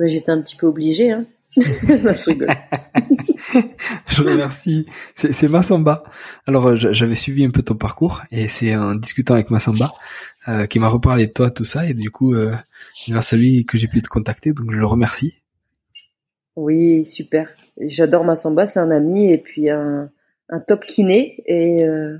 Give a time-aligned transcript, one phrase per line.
[0.00, 1.12] J'étais un petit peu obligé.
[1.12, 1.26] Hein.
[1.56, 2.48] je rigole.
[4.08, 4.86] je remercie.
[5.14, 6.02] C'est Massamba.
[6.46, 9.92] Alors euh, j'avais suivi un peu ton parcours et c'est en discutant avec Massamba
[10.48, 12.52] euh, qui m'a reparlé de toi tout ça et du coup euh,
[13.08, 15.42] grâce à lui que j'ai pu te contacter donc je le remercie.
[16.56, 17.54] Oui super.
[17.80, 20.10] J'adore Massamba, c'est un ami et puis un,
[20.48, 22.18] un top kiné et euh,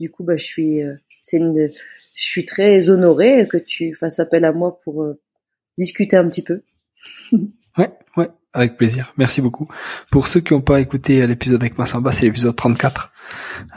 [0.00, 0.80] du coup bah je suis
[1.20, 1.68] c'est une
[2.14, 5.06] je suis très honorée que tu fasses appel à moi pour
[5.76, 6.62] discuter un petit peu.
[7.78, 9.12] ouais, ouais, avec plaisir.
[9.16, 9.68] Merci beaucoup.
[10.10, 13.12] Pour ceux qui n'ont pas écouté l'épisode avec Massamba, c'est l'épisode 34.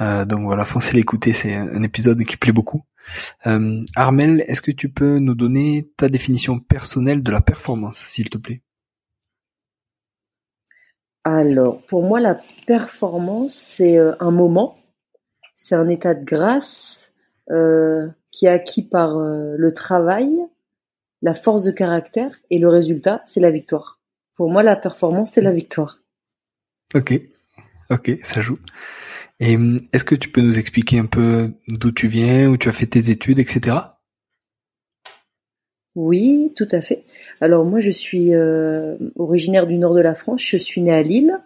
[0.01, 2.83] Euh, donc voilà, foncez l'écouter, c'est un épisode qui plaît beaucoup.
[3.45, 8.29] Euh, Armel, est-ce que tu peux nous donner ta définition personnelle de la performance, s'il
[8.29, 8.61] te plaît?
[11.23, 14.77] Alors, pour moi, la performance, c'est euh, un moment,
[15.55, 17.11] c'est un état de grâce
[17.49, 20.29] euh, qui est acquis par euh, le travail,
[21.25, 23.99] la force de caractère et le résultat, c'est la victoire.
[24.35, 25.97] Pour moi, la performance, c'est la victoire.
[26.93, 27.19] Ok,
[27.89, 28.59] ok, ça joue.
[29.39, 32.69] Et hum, est-ce que tu peux nous expliquer un peu d'où tu viens, où tu
[32.69, 33.75] as fait tes études, etc.
[35.95, 37.05] Oui, tout à fait.
[37.41, 40.43] Alors moi, je suis euh, originaire du nord de la France.
[40.45, 41.39] Je suis née à Lille.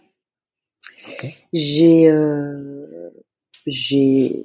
[1.53, 3.11] J'ai euh,
[3.65, 4.43] j'ai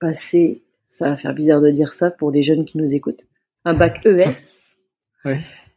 [0.00, 3.26] passé, ça va faire bizarre de dire ça pour les jeunes qui nous écoutent,
[3.66, 5.34] un bac ES.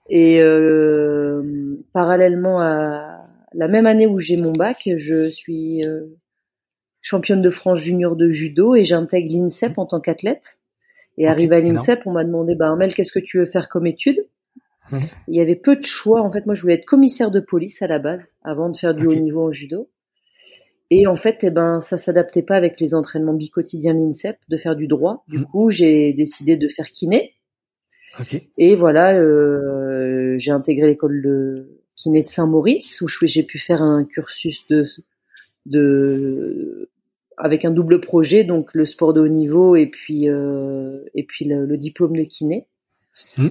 [0.09, 6.05] Et euh, parallèlement à la même année où j'ai mon bac, je suis euh,
[7.01, 10.59] championne de France junior de judo et j'intègre l'INSEP en tant qu'athlète.
[11.17, 13.87] Et arrivé à l'INSEP, on m'a demandé, bah Armel, qu'est-ce que tu veux faire comme
[13.87, 14.25] étude?
[15.27, 16.21] Il y avait peu de choix.
[16.21, 18.95] En fait, moi, je voulais être commissaire de police à la base, avant de faire
[18.95, 19.89] du haut niveau en judo.
[20.91, 24.57] Et en fait, eh ben, ça s'adaptait pas avec les entraînements bi-quotidiens de l'INSEP de
[24.57, 25.23] faire du droit.
[25.27, 25.45] Du mm.
[25.45, 27.35] coup, j'ai décidé de faire kiné.
[28.57, 34.05] Et voilà, euh, j'ai intégré l'école de kiné de Saint-Maurice où j'ai pu faire un
[34.05, 34.85] cursus de,
[35.65, 36.89] de
[37.37, 41.45] avec un double projet, donc le sport de haut niveau et puis euh, et puis
[41.45, 42.67] le, diplôme de kiné.
[43.37, 43.47] Mmh.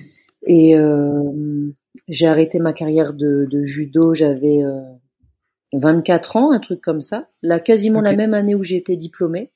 [0.46, 1.72] Et euh,
[2.08, 4.60] j'ai arrêté ma carrière de, de judo, j'avais
[5.72, 9.50] 24 ans, un truc comme ça, là quasiment la même année où j'ai été diplômée.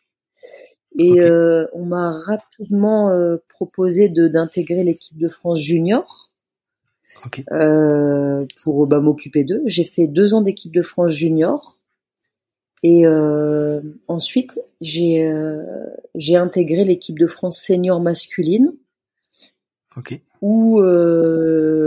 [0.99, 6.31] Et euh, on m'a rapidement euh, proposé d'intégrer l'équipe de France junior
[7.51, 9.63] euh, pour bah, m'occuper d'eux.
[9.67, 11.79] J'ai fait deux ans d'équipe de France junior
[12.83, 15.63] et euh, ensuite j'ai euh,
[16.15, 18.73] j'ai intégré l'équipe de France senior masculine.
[20.41, 20.81] Où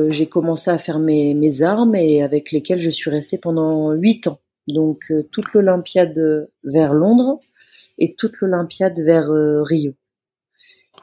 [0.10, 4.28] j'ai commencé à faire mes, mes armes et avec lesquelles je suis restée pendant huit
[4.28, 4.40] ans.
[4.68, 7.40] Donc toute l'Olympiade vers Londres,
[7.98, 9.94] et toute l'Olympiade vers euh, Rio.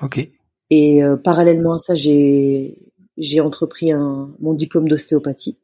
[0.02, 0.28] Ok.
[0.70, 2.78] Et euh, parallèlement à ça, j'ai
[3.18, 5.58] j'ai entrepris un, mon diplôme d'ostéopathie.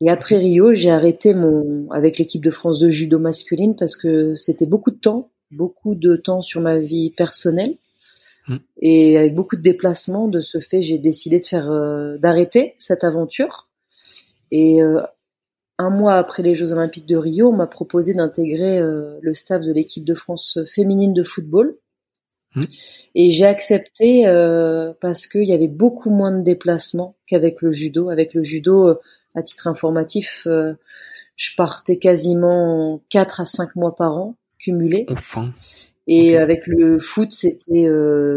[0.00, 4.34] Et après Rio, j'ai arrêté mon avec l'équipe de France de judo masculine parce que
[4.34, 7.76] c'était beaucoup de temps, beaucoup de temps sur ma vie personnelle.
[8.48, 8.56] Hmm.
[8.80, 13.04] Et avec beaucoup de déplacements, de ce fait, j'ai décidé de faire euh, d'arrêter cette
[13.04, 13.68] aventure.
[14.50, 14.80] Et
[15.78, 19.62] un mois après les Jeux Olympiques de Rio, on m'a proposé d'intégrer euh, le staff
[19.62, 21.76] de l'équipe de France féminine de football.
[22.56, 22.62] Mmh.
[23.14, 28.10] Et j'ai accepté euh, parce qu'il y avait beaucoup moins de déplacements qu'avec le judo.
[28.10, 29.00] Avec le judo, euh,
[29.34, 30.74] à titre informatif, euh,
[31.36, 35.06] je partais quasiment 4 à 5 mois par an, cumulés.
[35.08, 35.52] Enfin.
[36.06, 37.90] Et avec le foot, c'était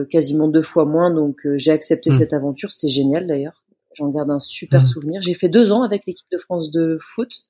[0.09, 1.13] quasiment deux fois moins.
[1.13, 2.13] Donc j'ai accepté mmh.
[2.13, 2.71] cette aventure.
[2.71, 3.63] C'était génial d'ailleurs.
[3.99, 4.85] J'en garde un super mmh.
[4.85, 5.21] souvenir.
[5.21, 7.43] J'ai fait deux ans avec l'équipe de France de foot.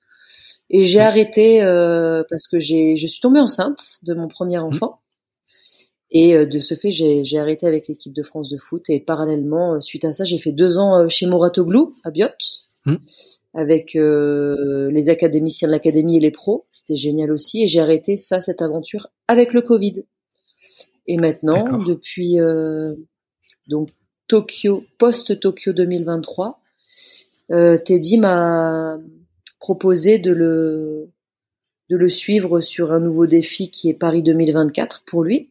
[0.69, 1.62] Et j'ai arrêté
[2.30, 5.00] parce que j'ai, je suis tombée enceinte de mon premier enfant.
[6.12, 8.90] Et euh, de ce fait, j'ai arrêté avec l'équipe de France de foot.
[8.90, 12.28] Et parallèlement, euh, suite à ça, j'ai fait deux ans euh, chez Moratoglou à Biot,
[12.86, 12.95] mmh.
[13.54, 16.66] avec les académiciens de l'académie et les pros.
[16.72, 17.63] C'était génial aussi.
[17.63, 20.04] Et j'ai arrêté ça, cette aventure, avec le Covid.
[21.07, 22.38] Et maintenant, depuis
[23.68, 23.90] donc
[24.30, 26.62] Tokyo, post-Tokyo 2023,
[27.84, 28.98] Teddy m'a
[29.60, 31.10] proposé de le
[31.90, 35.50] de le suivre sur un nouveau défi qui est Paris 2024 pour lui.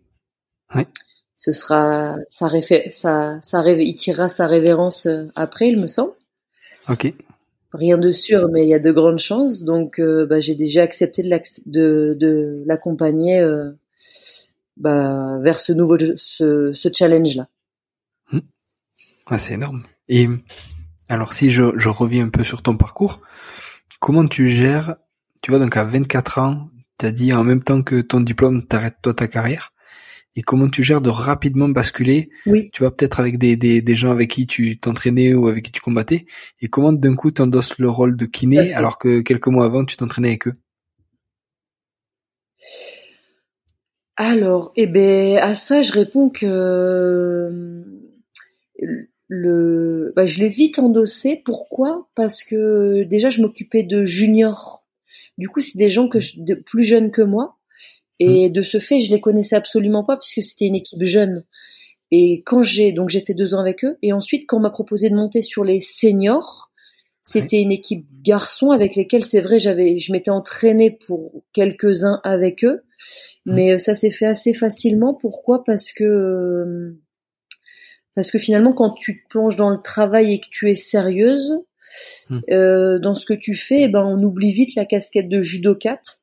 [1.37, 2.49] Ce sera ça
[2.91, 6.13] ça ça il tirera sa révérence euh, après, il me semble.
[6.89, 7.13] Ok.
[7.73, 9.63] Rien de sûr, mais il y a de grandes chances.
[9.63, 13.71] Donc, euh, bah, j'ai déjà accepté de, de, l'accompagner euh,
[14.77, 17.47] bah, vers ce nouveau ce, ce challenge là.
[19.31, 19.39] Hmm.
[19.39, 19.83] c'est énorme.
[20.09, 20.29] Et
[21.09, 23.21] alors, si je, je reviens un peu sur ton parcours,
[24.01, 24.97] comment tu gères
[25.43, 28.67] Tu vois, donc à 24 ans, tu as dit en même temps que ton diplôme,
[28.67, 29.73] t'arrêtes toi ta carrière
[30.39, 32.31] et comment tu gères de rapidement basculer.
[32.47, 32.71] Oui.
[32.73, 35.73] Tu vois, peut-être avec des, des, des, gens avec qui tu t'entraînais ou avec qui
[35.73, 36.27] tu combattais,
[36.61, 39.85] et comment d'un coup tu endosses le rôle de kiné alors que quelques mois avant
[39.85, 40.55] tu t'entraînais avec eux?
[44.17, 47.85] Alors, eh ben, à ça, je réponds que
[49.29, 51.37] le, bah, je l'ai vite endossé.
[51.45, 52.09] Pourquoi?
[52.15, 54.85] Parce que déjà, je m'occupais de juniors.
[55.37, 57.57] Du coup, c'est des gens que de, plus jeunes que moi.
[58.19, 58.53] Et mmh.
[58.53, 61.45] de ce fait, je les connaissais absolument pas puisque c'était une équipe jeune.
[62.11, 64.71] Et quand j'ai donc j'ai fait deux ans avec eux, et ensuite quand on m'a
[64.71, 66.73] proposé de monter sur les seniors,
[67.23, 72.21] c'était une équipe garçon avec lesquels c'est vrai j'avais je m'étais entraîné pour quelques uns
[72.25, 72.83] avec eux,
[73.47, 73.55] mmh.
[73.55, 75.15] mais euh, ça s'est fait assez facilement.
[75.15, 75.63] Pourquoi?
[75.63, 76.99] Parce que euh,
[78.19, 81.53] parce que finalement quand tu te plonges dans le travail et que tu es sérieuse
[82.31, 82.38] mmh.
[82.50, 86.19] euh, dans ce que tu fais, eh ben on oublie vite la casquette de judokate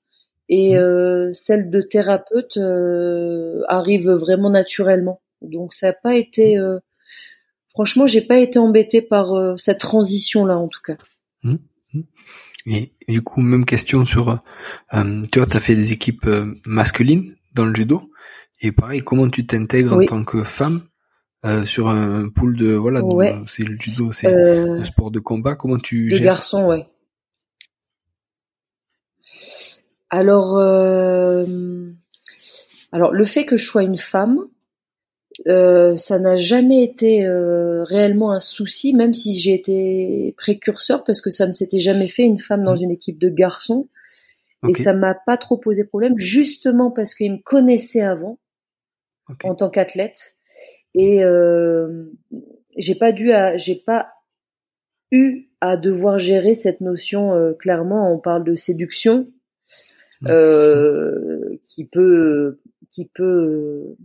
[0.49, 0.77] et mmh.
[0.77, 5.21] euh, celle de thérapeute euh, arrive vraiment naturellement.
[5.41, 6.79] Donc ça n'a pas été, euh,
[7.69, 10.97] franchement, j'ai pas été embêtée par cette transition là en tout cas.
[11.43, 11.55] Mmh.
[12.65, 14.43] Et du coup, même question sur,
[14.91, 16.27] tu vois, tu as fait des équipes
[16.65, 18.11] masculines dans le judo,
[18.59, 20.81] et pareil, comment tu t'intègres en tant que femme
[21.65, 23.01] sur un pool de voilà,
[23.45, 26.87] c'est le judo, c'est un sport de combat, comment tu de garçons, ouais.
[30.09, 31.43] Alors, euh,
[32.91, 34.45] alors le fait que je sois une femme,
[35.47, 41.21] euh, ça n'a jamais été euh, réellement un souci, même si j'ai été précurseur parce
[41.21, 42.83] que ça ne s'était jamais fait une femme dans mmh.
[42.83, 43.89] une équipe de garçons.
[44.67, 48.39] Et ça m'a pas trop posé problème, justement parce qu'ils me connaissaient avant
[49.43, 50.34] en tant qu'athlète.
[50.95, 51.21] Et
[52.77, 54.13] j'ai pas dû, à, j'ai pas
[55.11, 57.53] eu à devoir gérer cette notion.
[57.59, 59.27] clairement, on parle de séduction
[60.29, 62.59] euh, qui peut
[62.89, 63.95] qui peut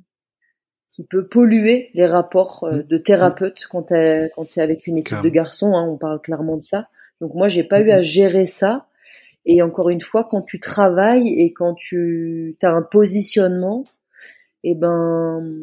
[0.91, 5.23] qui peut polluer les rapports euh, de thérapeute quand t'es quand es avec une équipe
[5.23, 5.75] de garçons.
[5.75, 6.89] Hein, on parle clairement de ça.
[7.21, 8.87] Donc moi j'ai pas eu à gérer ça.
[9.47, 13.87] Et encore une fois, quand tu travailles et quand tu as un positionnement,
[14.63, 15.59] et eh ben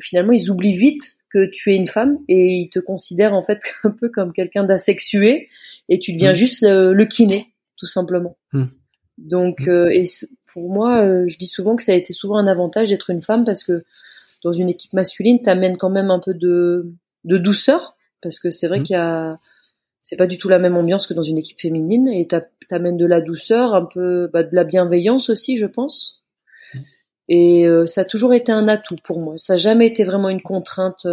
[0.00, 3.60] finalement ils oublient vite que tu es une femme et ils te considèrent en fait
[3.84, 5.48] un peu comme quelqu'un d'asexué
[5.88, 8.36] et tu deviens juste le, kiné tout simplement.
[8.52, 8.64] Mmh.
[9.18, 9.70] Donc, mmh.
[9.70, 10.04] euh, et
[10.52, 13.22] pour moi, euh, je dis souvent que ça a été souvent un avantage d'être une
[13.22, 13.84] femme parce que
[14.42, 16.92] dans une équipe masculine, t'amènes quand même un peu de,
[17.24, 18.82] de douceur parce que c'est vrai mmh.
[18.82, 19.38] qu'il y a,
[20.02, 22.26] c'est pas du tout la même ambiance que dans une équipe féminine et
[22.68, 26.19] t'amènes de la douceur, un peu bah, de la bienveillance aussi, je pense.
[27.32, 29.38] Et euh, ça a toujours été un atout pour moi.
[29.38, 31.06] Ça n'a jamais été vraiment une contrainte.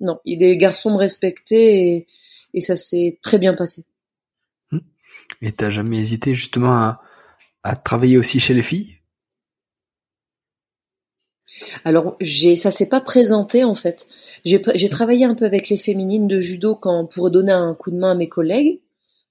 [0.00, 2.06] Non, les garçons me respectaient et,
[2.54, 3.84] et ça s'est très bien passé.
[5.40, 7.00] Et t'as jamais hésité justement à,
[7.64, 8.96] à travailler aussi chez les filles?
[11.84, 14.06] Alors, j'ai, ça s'est pas présenté en fait.
[14.44, 17.90] J'ai, j'ai travaillé un peu avec les féminines de judo quand pour donner un coup
[17.90, 18.80] de main à mes collègues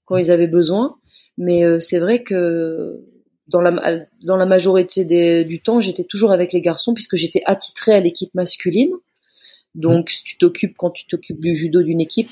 [0.06, 0.98] quand ils avaient besoin.
[1.38, 3.06] Mais euh, c'est vrai que
[3.52, 7.42] dans la dans la majorité des, du temps, j'étais toujours avec les garçons puisque j'étais
[7.46, 8.92] attitrée à l'équipe masculine.
[9.76, 12.30] Donc, si tu t'occupes quand tu t'occupes du judo d'une équipe,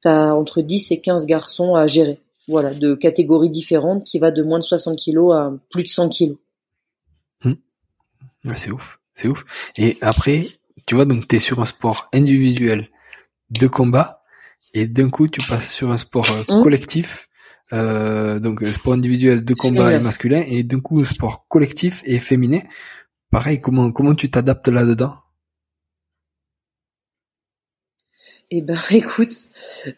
[0.00, 4.42] t'as entre 10 et 15 garçons à gérer voilà, de catégories différentes qui va de
[4.42, 6.38] moins de 60 kilos à plus de 100 kilos.
[7.44, 7.54] Hmm.
[8.54, 8.98] c'est ouf.
[9.14, 9.44] c'est ouf.
[9.76, 10.48] Et après,
[10.86, 12.88] tu vois, donc tu es sur un sport individuel
[13.50, 14.22] de combat
[14.74, 16.62] et d'un coup tu passes sur un sport euh, mmh.
[16.62, 17.28] collectif,
[17.72, 22.60] euh, donc sport individuel de combat et masculin et d'un coup sport collectif et féminin.
[23.30, 25.14] Pareil, comment comment tu t'adaptes là-dedans?
[28.50, 29.32] Eh ben, écoute,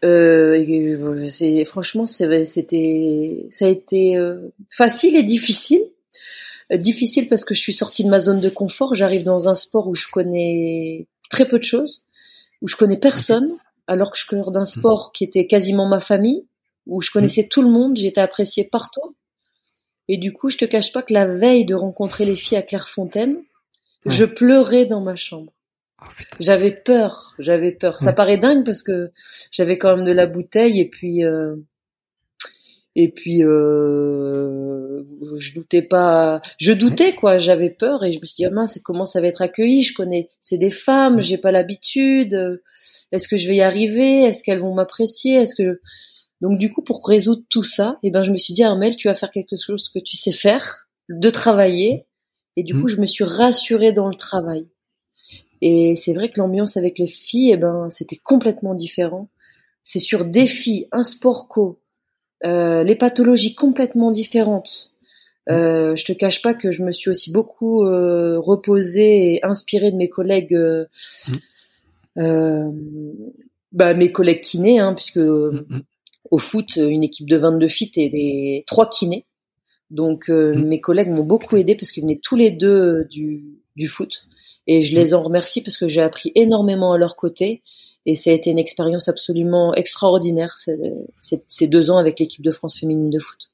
[0.04, 5.82] euh, c'est franchement, c'était, ça a été euh, facile et difficile.
[6.72, 8.94] Euh, difficile parce que je suis sortie de ma zone de confort.
[8.94, 12.06] J'arrive dans un sport où je connais très peu de choses,
[12.60, 13.52] où je connais personne,
[13.86, 16.46] alors que je suis d'un sport qui était quasiment ma famille,
[16.86, 19.14] où je connaissais tout le monde, j'étais appréciée partout.
[20.08, 22.62] Et du coup, je te cache pas que la veille de rencontrer les filles à
[22.62, 23.42] Clairefontaine,
[24.06, 25.52] je pleurais dans ma chambre.
[26.00, 26.04] Oh,
[26.40, 28.00] j'avais peur, j'avais peur.
[28.00, 29.12] Ça paraît dingue parce que
[29.50, 31.54] j'avais quand même de la bouteille et puis euh,
[32.96, 35.02] et puis euh,
[35.36, 38.80] je doutais pas, je doutais quoi, j'avais peur et je me suis dit ah mince
[38.84, 42.60] comment ça va être accueilli, je connais, c'est des femmes, j'ai pas l'habitude,
[43.12, 45.80] est-ce que je vais y arriver, est-ce qu'elles vont m'apprécier, est-ce que
[46.42, 48.96] donc du coup pour résoudre tout ça, et eh ben je me suis dit Armel
[48.96, 52.04] tu vas faire quelque chose que tu sais faire, de travailler
[52.56, 52.82] et du mmh.
[52.82, 54.66] coup je me suis rassurée dans le travail.
[55.62, 59.28] Et c'est vrai que l'ambiance avec les filles, eh ben, c'était complètement différent.
[59.84, 61.80] C'est sur des filles, un sport co,
[62.44, 64.92] euh, les pathologies complètement différentes.
[65.50, 69.92] Euh, je te cache pas que je me suis aussi beaucoup euh, reposée et inspirée
[69.92, 70.86] de mes collègues, euh,
[72.18, 72.70] euh
[73.70, 75.20] bah, mes collègues kinés, hein, puisque
[76.30, 79.26] au foot, une équipe de 22 filles et des trois kinés.
[79.90, 84.24] Donc mes collègues m'ont beaucoup aidé parce qu'ils venaient tous les deux du, du foot.
[84.66, 87.62] Et je les en remercie parce que j'ai appris énormément à leur côté.
[88.06, 92.78] Et ça a été une expérience absolument extraordinaire, ces deux ans avec l'équipe de France
[92.78, 93.52] féminine de foot.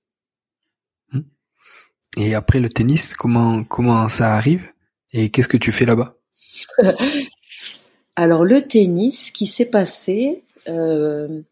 [1.13, 1.25] Hum.
[2.17, 4.71] Et après le tennis, comment, comment ça arrive?
[5.13, 6.17] Et qu'est-ce que tu fais là-bas?
[8.17, 11.43] Alors le tennis, ce qui s'est passé, euh,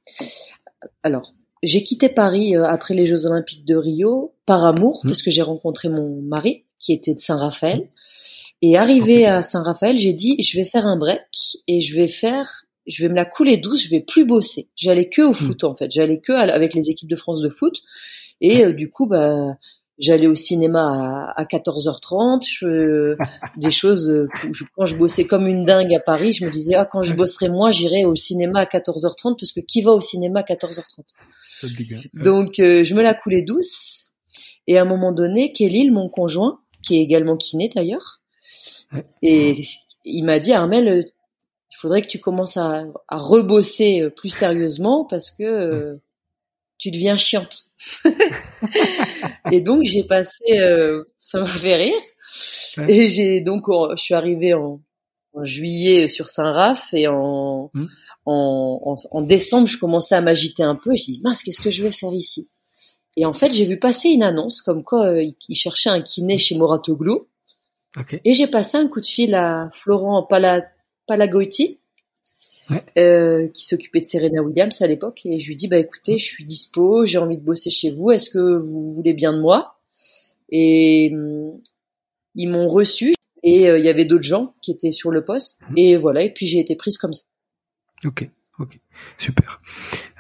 [1.03, 5.11] alors j'ai quitté Paris euh, après les Jeux Olympiques de Rio par amour, hum.
[5.11, 7.81] parce que j'ai rencontré mon mari qui était de Saint-Raphaël.
[7.81, 7.89] Hum.
[8.63, 11.21] Et arrivé à Saint-Raphaël, j'ai dit je vais faire un break
[11.69, 14.69] et je vais faire je vais me la couler douce, je vais plus bosser.
[14.77, 15.35] J'allais que au hmm.
[15.35, 17.83] foot en fait, j'allais que avec les équipes de France de foot
[18.41, 19.57] et euh, du coup bah
[19.99, 23.17] j'allais au cinéma à, 14h30, je,
[23.57, 24.29] des choses euh,
[24.75, 27.49] quand je bossais comme une dingue à Paris, je me disais ah quand je bosserai
[27.49, 31.05] moins, j'irai au cinéma à 14h30 parce que qui va au cinéma à 14h30
[32.15, 34.13] Donc euh, je me la coulais douce.
[34.69, 38.21] Et à un moment donné, Kelly, mon conjoint, qui est également kiné d'ailleurs,
[39.23, 39.63] et
[40.05, 41.03] il m'a dit, Armel, euh,
[41.71, 45.97] il faudrait que tu commences à, à rebosser euh, plus sérieusement parce que euh,
[46.79, 47.67] tu deviens chiante.
[49.53, 50.45] et donc j'ai passé,
[51.19, 52.01] ça m'a fait rire.
[52.89, 54.81] Et j'ai donc, je suis arrivée en,
[55.43, 57.87] juillet sur Saint-Raph et en, mmh.
[58.25, 61.71] en, en, décembre, je commençais à m'agiter un peu et je dis mince, qu'est-ce que
[61.71, 62.49] je vais faire ici?
[63.17, 66.57] Et en fait, j'ai vu passer une annonce comme quoi il, cherchait un kiné chez
[66.57, 67.29] Moratoglou.
[68.25, 70.67] Et j'ai passé un coup de fil à Florent Pala,
[71.07, 71.81] Palagoiti,
[72.99, 76.25] euh, qui s'occupait de Serena Williams à l'époque, et je lui dis bah écoutez, je
[76.25, 79.79] suis dispo, j'ai envie de bosser chez vous, est-ce que vous voulez bien de moi?
[80.51, 81.61] Et hum,
[82.35, 85.61] ils m'ont reçu, et euh, il y avait d'autres gens qui étaient sur le poste,
[85.71, 85.79] mhm.
[85.79, 87.23] et voilà, et puis j'ai été prise comme ça.
[88.05, 88.79] Ok, ok,
[89.19, 89.61] super.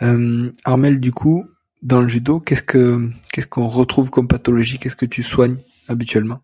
[0.03, 1.45] Euh, Armel, du coup,
[1.83, 4.79] dans le judo, qu'est-ce que qu'est-ce qu'on retrouve comme pathologie?
[4.79, 6.41] Qu'est-ce que tu soignes habituellement?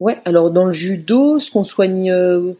[0.00, 2.54] Ouais, alors dans le judo, ce qu'on soigne euh,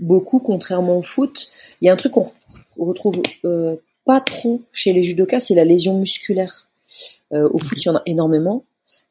[0.00, 1.48] beaucoup, contrairement au foot,
[1.80, 2.32] il y a un truc qu'on
[2.78, 6.68] retrouve euh, pas trop chez les judokas, c'est la lésion musculaire.
[7.32, 8.64] Euh, au foot, il y en a énormément.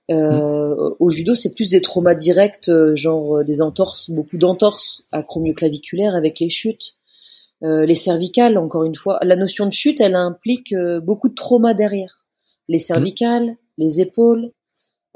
[0.10, 0.76] Mm.
[1.00, 6.50] Au judo, c'est plus des traumas directs, genre des entorses, beaucoup d'entorses acromioclaviculaires avec les
[6.50, 6.96] chutes.
[7.62, 12.26] les cervicales, encore une fois, la notion de chute, elle implique beaucoup de traumas derrière.
[12.70, 14.52] Les cervicales, les épaules,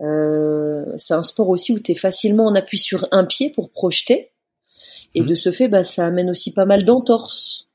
[0.02, 3.72] euh, c'est un sport aussi où tu es facilement en appui sur un pied pour
[3.72, 4.32] projeter.
[5.16, 5.26] Et mmh.
[5.26, 7.68] de ce fait, bah, ça amène aussi pas mal d'entorses.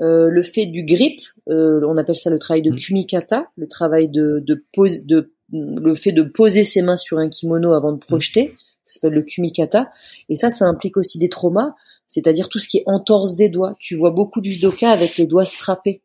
[0.00, 2.76] Euh, le fait du grip, euh, on appelle ça le travail de mmh.
[2.76, 7.28] kumikata, le travail de, de, pose, de le fait de poser ses mains sur un
[7.28, 8.06] kimono avant de mmh.
[8.06, 8.54] projeter,
[8.84, 9.92] ça s'appelle le kumikata.
[10.28, 11.74] Et ça, ça implique aussi des traumas,
[12.08, 13.76] c'est-à-dire tout ce qui est entorse des doigts.
[13.78, 16.02] Tu vois beaucoup de judoka avec les doigts strappés.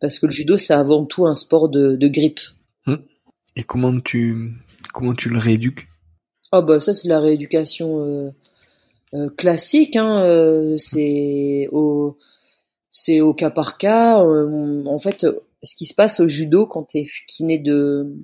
[0.00, 2.40] Parce que le judo, c'est avant tout un sport de, de grip.
[3.56, 4.54] Et comment tu
[4.92, 5.86] comment tu le rééduques?
[6.52, 8.30] Ah bah ça c'est la rééducation euh,
[9.36, 9.96] classique.
[9.96, 12.18] Hein, euh, c'est au
[12.90, 14.18] c'est au cas par cas.
[14.18, 15.26] en fait,
[15.62, 18.14] ce qui se passe au judo quand t'es kiné de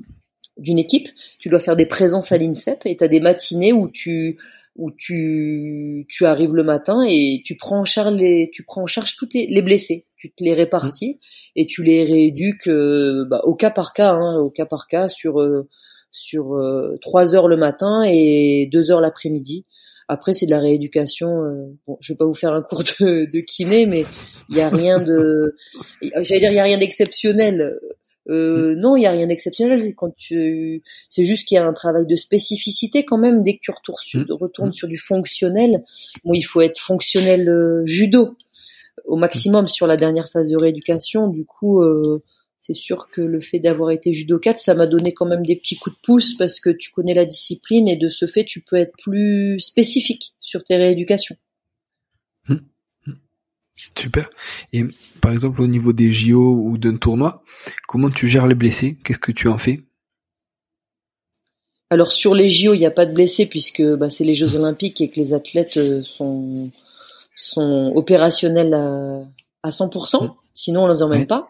[0.58, 3.88] d'une équipe, tu dois faire des présences à l'INSEP et tu as des matinées où
[3.88, 4.38] tu
[4.76, 8.86] où tu tu arrives le matin et tu prends en charge les tu prends en
[8.86, 11.18] charge tous les blessés, tu te les répartis
[11.56, 15.08] et tu les rééduques euh, bah, au cas par cas, hein, au cas par cas
[15.08, 15.68] sur euh,
[16.10, 16.96] sur euh,
[17.34, 19.64] heures le matin et deux heures l'après-midi.
[20.08, 21.44] Après, c'est de la rééducation.
[21.44, 24.04] Euh, bon, je vais pas vous faire un cours de, de kiné, mais
[24.48, 25.54] il y a rien de,
[26.00, 27.78] j'allais dire, il y a rien d'exceptionnel.
[28.30, 29.94] Euh, non, il y a rien d'exceptionnel.
[29.94, 33.42] Quand tu, c'est juste qu'il y a un travail de spécificité quand même.
[33.42, 34.32] Dès que tu retournes sur, mmh.
[34.32, 35.82] retournes sur du fonctionnel,
[36.24, 38.36] bon, il faut être fonctionnel euh, judo
[39.04, 41.28] au maximum sur la dernière phase de rééducation.
[41.28, 42.22] Du coup, euh,
[42.60, 45.76] c'est sûr que le fait d'avoir été judokate, ça m'a donné quand même des petits
[45.76, 48.76] coups de pouce parce que tu connais la discipline et de ce fait, tu peux
[48.76, 51.36] être plus spécifique sur tes rééducations.
[52.48, 52.60] Hum,
[53.06, 53.18] hum.
[53.96, 54.28] Super.
[54.72, 54.82] Et
[55.20, 57.42] par exemple, au niveau des JO ou d'un tournoi,
[57.86, 58.98] comment tu gères les blessés?
[59.04, 59.80] Qu'est-ce que tu en fais?
[61.90, 64.56] Alors sur les JO, il n'y a pas de blessés puisque bah, c'est les Jeux
[64.56, 66.70] Olympiques et que les athlètes euh, sont
[67.34, 69.22] sont opérationnels à,
[69.62, 70.16] à 100%.
[70.16, 70.34] Hum.
[70.52, 71.48] Sinon, on les emmène pas.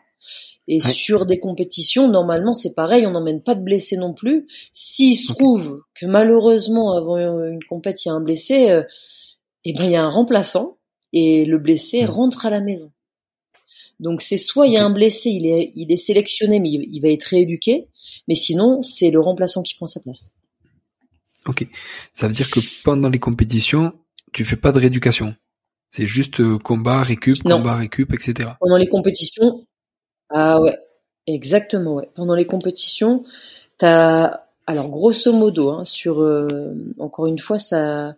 [0.71, 4.47] Et sur des compétitions, normalement, c'est pareil, on n'emmène pas de blessés non plus.
[4.75, 8.83] S'il se trouve que malheureusement, avant une compète, il y a un blessé, euh,
[9.65, 10.77] eh ben, il y a un remplaçant
[11.15, 12.93] et le blessé rentre à la maison.
[14.01, 17.01] Donc c'est soit il y a un blessé, il est, il est sélectionné, mais il,
[17.01, 17.89] va être rééduqué,
[18.29, 20.31] mais sinon c'est le remplaçant qui prend sa place.
[21.47, 21.67] Ok,
[22.13, 23.93] ça veut dire que pendant les compétitions,
[24.33, 25.35] tu fais pas de rééducation.
[25.91, 28.51] C'est juste euh, combat, récup, combat, récup, etc.
[28.61, 29.67] Pendant les compétitions,
[30.31, 30.79] ah ouais,
[31.27, 31.95] exactement.
[31.95, 32.09] Ouais.
[32.15, 33.25] Pendant les compétitions,
[33.79, 38.15] t'as alors grosso modo hein, sur euh, encore une fois ça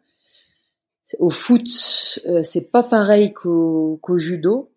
[1.21, 1.63] au foot
[2.27, 4.69] euh, c'est pas pareil qu'au judo.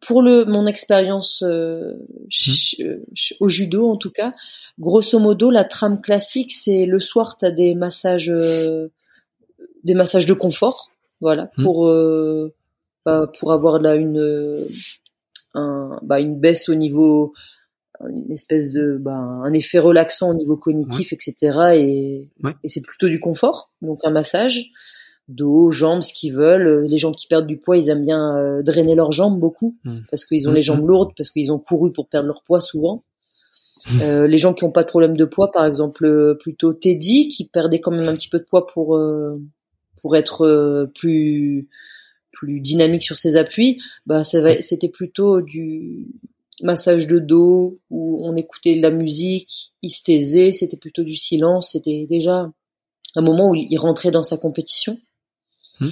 [0.00, 1.94] Pour le mon expérience euh,
[2.46, 2.94] mmh.
[3.40, 4.32] au judo en tout cas,
[4.78, 8.32] grosso modo la trame classique c'est le soir t'as des massages
[9.82, 11.64] des massages de confort, voilà mmh.
[11.64, 11.92] pour
[13.04, 14.68] bah, pour avoir là une
[15.54, 17.32] un, bah, une baisse au niveau,
[18.00, 21.34] une espèce de, bah, un effet relaxant au niveau cognitif, etc.
[21.74, 22.28] Et,
[22.62, 23.70] et c'est plutôt du confort.
[23.82, 24.70] Donc un massage,
[25.28, 26.84] dos, jambes, ce qu'ils veulent.
[26.84, 29.98] Les gens qui perdent du poids, ils aiment bien euh, drainer leurs jambes beaucoup mmh.
[30.10, 30.88] parce qu'ils ont les mmh, jambes mmh.
[30.88, 33.02] lourdes, parce qu'ils ont couru pour perdre leur poids souvent.
[34.02, 37.28] Euh, les gens qui n'ont pas de problème de poids, par exemple, euh, plutôt Teddy,
[37.28, 39.40] qui perdait quand même un petit peu de poids pour euh,
[40.02, 41.66] pour être plus
[42.40, 46.06] plus dynamique sur ses appuis, bah c'était plutôt du
[46.62, 51.16] massage de dos où on écoutait de la musique, il se taisait, c'était plutôt du
[51.16, 52.50] silence, c'était déjà
[53.14, 54.98] un moment où il rentrait dans sa compétition.
[55.80, 55.88] Mmh.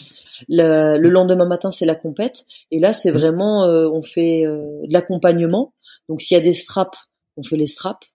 [0.49, 3.19] Le, lendemain matin, c'est la compète, et là, c'est mmh.
[3.19, 5.75] vraiment, euh, on fait euh, de l'accompagnement.
[6.09, 6.97] Donc, s'il y a des straps,
[7.37, 8.07] on fait les straps.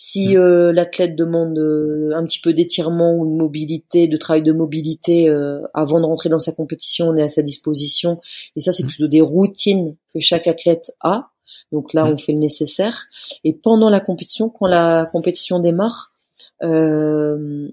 [0.00, 0.40] Si mm.
[0.40, 5.28] euh, l'athlète demande euh, un petit peu d'étirement ou de mobilité, de travail de mobilité
[5.28, 8.20] euh, avant de rentrer dans sa compétition, on est à sa disposition.
[8.54, 8.88] Et ça, c'est mm.
[8.88, 11.30] plutôt des routines que chaque athlète a.
[11.72, 12.12] Donc là, mm.
[12.12, 13.06] on fait le nécessaire.
[13.42, 16.12] Et pendant la compétition, quand la compétition démarre,
[16.60, 17.68] on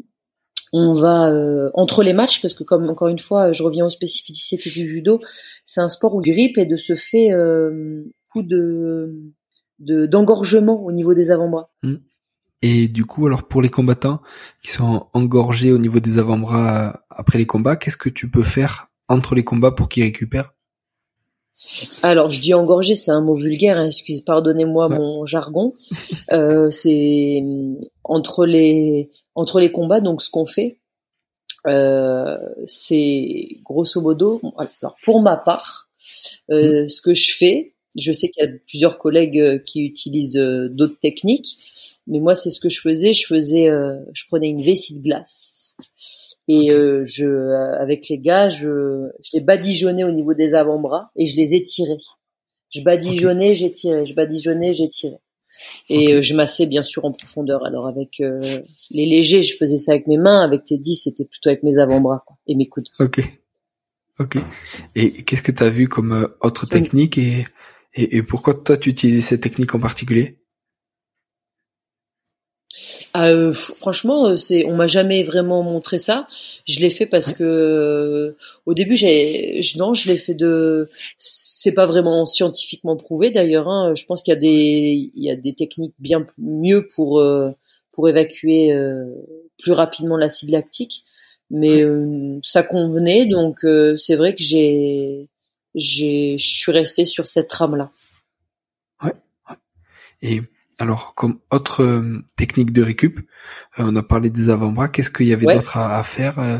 [0.93, 1.32] va
[1.75, 5.21] entre les matchs parce que comme encore une fois, je reviens aux spécificités du judo,
[5.65, 7.30] c'est un sport où grippe et de ce fait
[8.32, 9.32] coup de
[9.79, 11.71] d'engorgement au niveau des avant-bras.
[12.61, 14.21] Et du coup, alors pour les combattants
[14.63, 18.88] qui sont engorgés au niveau des avant-bras après les combats, qu'est-ce que tu peux faire
[19.07, 20.55] entre les combats pour qu'ils récupèrent?
[22.01, 23.77] Alors, je dis engorgé, c'est un mot vulgaire.
[23.77, 25.73] Hein, excuse, pardonnez-moi mon jargon.
[26.31, 27.43] Euh, c'est
[28.03, 30.01] entre les entre les combats.
[30.01, 30.79] Donc, ce qu'on fait,
[31.67, 34.41] euh, c'est grosso modo.
[34.57, 35.89] Alors, pour ma part,
[36.51, 36.88] euh, mmh.
[36.89, 41.58] ce que je fais, je sais qu'il y a plusieurs collègues qui utilisent d'autres techniques,
[42.08, 43.13] mais moi, c'est ce que je faisais.
[43.13, 45.75] Je faisais, euh, je prenais une vessie de glace
[46.47, 51.10] et euh, je, euh, avec les gars, je, je les badigeonnais au niveau des avant-bras
[51.15, 51.97] et je les étirais.
[52.69, 55.19] Je badigeonnais, j'étirais, je badigeonnais, j'étirais.
[55.89, 57.65] Et je massais bien sûr en profondeur.
[57.65, 60.43] Alors avec les légers, je faisais ça avec mes mains.
[60.43, 62.89] Avec tes dix, c'était plutôt avec mes avant-bras et mes coudes.
[62.99, 63.21] Ok.
[64.19, 64.38] Ok.
[64.95, 67.45] Et qu'est-ce que tu as vu comme autre technique et,
[67.95, 70.39] et, et pourquoi toi tu utilises cette technique en particulier?
[73.15, 76.27] Euh, franchement, euh, c'est, on m'a jamais vraiment montré ça.
[76.67, 80.89] Je l'ai fait parce que euh, au début, j'ai, non, je l'ai fait de.
[81.17, 83.67] C'est pas vraiment scientifiquement prouvé d'ailleurs.
[83.67, 83.93] Hein.
[83.95, 87.23] Je pense qu'il y a des, il y a des techniques bien mieux pour
[87.91, 88.75] pour évacuer
[89.58, 91.03] plus rapidement l'acide lactique,
[91.49, 91.84] mais
[92.43, 93.25] ça convenait.
[93.25, 93.60] Donc
[93.97, 95.27] c'est vrai que j'ai,
[95.75, 97.91] j'ai, je suis resté sur cette trame là.
[99.03, 99.13] Ouais.
[100.21, 100.41] Et
[100.79, 103.19] alors, comme autre euh, technique de récup,
[103.79, 104.89] euh, on a parlé des avant-bras.
[104.89, 106.57] Qu'est-ce qu'il y avait d'autre à, faire euh,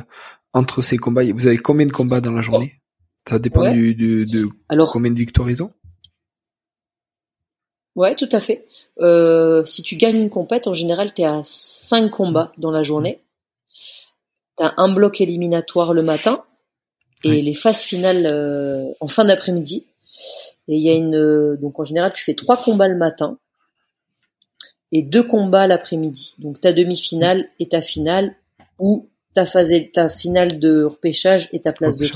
[0.54, 1.24] entre ces combats?
[1.24, 2.82] Vous avez combien de combats dans la journée?
[3.28, 5.72] Ça dépend du, de alors, combien de victoires ils ont
[7.96, 8.68] Ouais, tout à fait.
[9.66, 13.22] si tu gagnes une compète, en général, tu es à 5 combats dans la journée.
[14.58, 16.44] Tu as un bloc éliminatoire le matin
[17.24, 19.86] et les phases finales en fin d'après-midi.
[20.68, 23.38] Et il y a une donc en général, tu fais trois combats le matin
[24.92, 26.36] et deux combats l'après-midi.
[26.40, 28.36] Donc ta demi-finale et ta finale
[28.80, 32.08] ou ta phase ta finale de repêchage et ta place de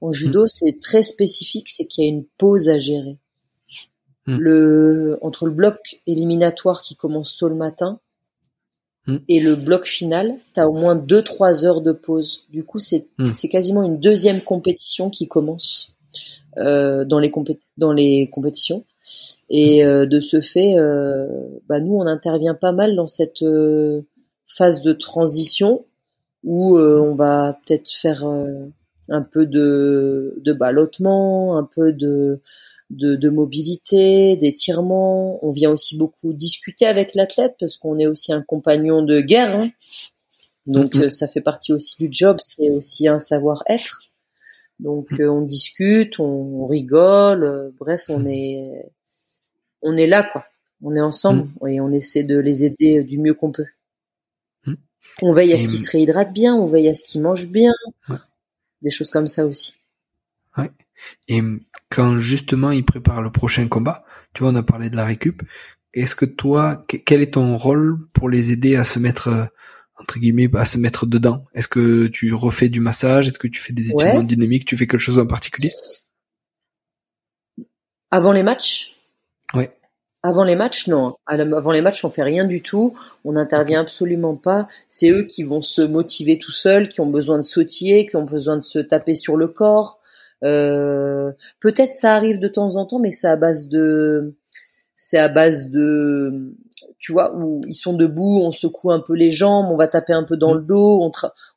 [0.00, 0.48] En judo, hmm.
[0.48, 3.18] c'est très spécifique, c'est qu'il y a une pause à gérer.
[4.26, 4.36] Hmm.
[4.38, 8.00] Le entre le bloc éliminatoire qui commence tôt le matin
[9.06, 9.18] hmm.
[9.28, 12.46] et le bloc final, tu as au moins 2 3 heures de pause.
[12.50, 15.96] Du coup, c'est c'est quasiment une deuxième compétition qui commence
[16.58, 17.32] euh, dans les
[17.76, 18.84] dans les compétitions.
[19.50, 21.26] Et euh, de ce fait, euh,
[21.68, 24.02] bah nous, on intervient pas mal dans cette euh,
[24.46, 25.84] phase de transition
[26.44, 28.24] où on va peut-être faire
[29.08, 32.40] un peu de, de ballottement, un peu de,
[32.92, 35.44] de, de mobilité, d'étirement.
[35.44, 39.56] On vient aussi beaucoup discuter avec l'athlète parce qu'on est aussi un compagnon de guerre.
[39.56, 39.70] Hein.
[40.66, 41.10] Donc mm-hmm.
[41.10, 44.02] ça fait partie aussi du job, c'est aussi un savoir-être.
[44.78, 45.28] Donc mm.
[45.28, 48.26] on discute, on, rigole, bref, on mm.
[48.28, 48.92] est
[49.82, 50.46] on est là, quoi.
[50.82, 51.68] On est ensemble mm.
[51.68, 53.66] et on essaie de les aider du mieux qu'on peut.
[54.66, 54.74] Mm.
[55.22, 57.72] On veille à ce qu'ils se réhydratent bien, on veille à ce qu'ils mangent bien,
[58.82, 59.74] des choses comme ça aussi.
[60.56, 60.70] Ouais.
[61.28, 61.40] Et
[61.90, 65.42] quand justement ils préparent le prochain combat, tu vois, on a parlé de la récup.
[65.94, 69.44] Est-ce que toi, quel est ton rôle pour les aider à se mettre euh,
[69.98, 71.44] entre guillemets à se mettre dedans?
[71.54, 73.28] Est-ce que tu refais du massage?
[73.28, 74.64] Est-ce que tu fais des étirements dynamiques?
[74.64, 75.70] Tu fais quelque chose en particulier?
[78.10, 78.92] Avant les matchs?
[79.54, 79.76] Ouais.
[80.22, 81.16] Avant les matchs, non.
[81.26, 82.94] Avant les matchs, on fait rien du tout.
[83.24, 84.68] On n'intervient absolument pas.
[84.86, 88.24] C'est eux qui vont se motiver tout seuls, qui ont besoin de sautiller, qui ont
[88.24, 89.98] besoin de se taper sur le corps.
[90.44, 94.34] Euh, peut-être ça arrive de temps en temps, mais c'est à base de,
[94.94, 96.54] c'est à base de,
[96.98, 100.12] tu vois, où ils sont debout, on secoue un peu les jambes, on va taper
[100.12, 100.58] un peu dans mm.
[100.58, 101.12] le dos,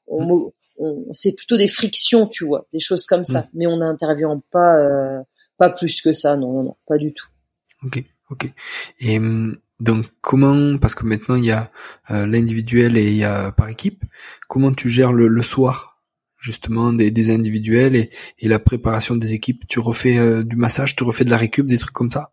[0.07, 3.41] on, on, c'est plutôt des frictions, tu vois, des choses comme ça.
[3.41, 3.49] Mm.
[3.53, 5.21] Mais on n'intervient pas, euh,
[5.57, 7.27] pas plus que ça, non, non, non, pas du tout.
[7.83, 8.51] Ok, ok.
[8.99, 11.69] Et hum, donc comment, parce que maintenant il y a
[12.11, 14.03] euh, l'individuel et il y a par équipe,
[14.47, 15.94] comment tu gères le, soir?
[16.45, 20.95] Justement des, des individuels et, et, la préparation des équipes Tu refais euh, du massage,
[20.95, 22.31] tu refais de la récup, des trucs comme ça?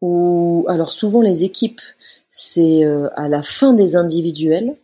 [0.00, 1.80] Ou alors souvent les équipes,
[2.30, 4.76] c'est euh, à la fin des individuels.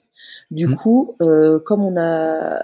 [0.50, 0.76] Du mmh.
[0.76, 1.16] coup,
[1.64, 2.62] comme on a,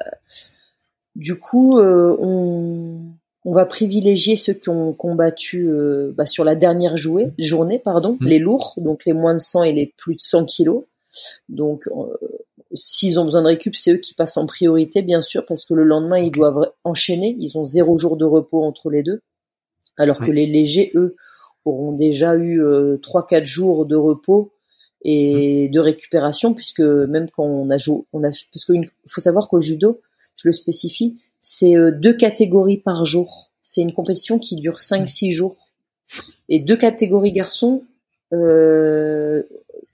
[1.15, 6.97] du coup, on on va privilégier ceux qui ont combattu euh, bah, sur la dernière
[6.97, 8.27] jouée, journée, pardon, mmh.
[8.27, 10.85] les lourds, donc les moins de 100 et les plus de 100 kilos.
[11.49, 12.17] Donc, euh,
[12.75, 15.75] s'ils ont besoin de récup, c'est eux qui passent en priorité, bien sûr, parce que
[15.75, 17.37] le lendemain, ils doivent enchaîner.
[17.39, 19.21] Ils ont zéro jour de repos entre les deux.
[19.97, 21.17] Alors que les légers, eux,
[21.65, 24.53] auront déjà eu euh, trois, quatre jours de repos
[25.03, 25.71] et mmh.
[25.71, 29.61] de récupération, puisque même quand on a joué, on a, parce qu'il faut savoir qu'au
[29.61, 30.01] judo,
[30.37, 33.51] je le spécifie, c'est euh, deux catégories par jour.
[33.63, 35.71] C'est une compétition qui dure 5-6 jours.
[36.49, 37.85] Et deux catégories garçons.
[38.33, 39.43] Euh,